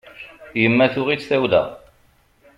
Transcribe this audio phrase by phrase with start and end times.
[0.61, 1.63] Yemma tuɣ-itt tawla.